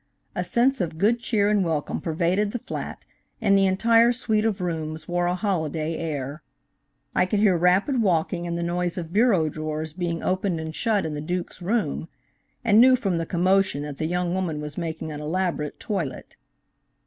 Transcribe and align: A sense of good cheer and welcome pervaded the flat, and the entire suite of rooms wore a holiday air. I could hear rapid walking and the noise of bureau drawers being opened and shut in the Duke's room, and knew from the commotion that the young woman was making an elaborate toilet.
A 0.33 0.43
sense 0.43 0.81
of 0.81 0.97
good 0.97 1.19
cheer 1.19 1.47
and 1.51 1.63
welcome 1.63 2.01
pervaded 2.01 2.49
the 2.53 2.57
flat, 2.57 3.05
and 3.39 3.55
the 3.55 3.67
entire 3.67 4.11
suite 4.11 4.45
of 4.45 4.59
rooms 4.59 5.07
wore 5.07 5.27
a 5.27 5.35
holiday 5.35 5.95
air. 5.95 6.41
I 7.13 7.27
could 7.27 7.39
hear 7.39 7.55
rapid 7.55 8.01
walking 8.01 8.47
and 8.47 8.57
the 8.57 8.63
noise 8.63 8.97
of 8.97 9.13
bureau 9.13 9.47
drawers 9.47 9.93
being 9.93 10.23
opened 10.23 10.59
and 10.59 10.75
shut 10.75 11.05
in 11.05 11.13
the 11.13 11.21
Duke's 11.21 11.61
room, 11.61 12.07
and 12.65 12.81
knew 12.81 12.95
from 12.95 13.19
the 13.19 13.27
commotion 13.27 13.83
that 13.83 13.99
the 13.99 14.07
young 14.07 14.33
woman 14.33 14.59
was 14.59 14.75
making 14.75 15.11
an 15.11 15.21
elaborate 15.21 15.79
toilet. 15.79 16.35